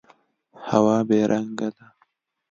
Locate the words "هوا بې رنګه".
0.69-1.69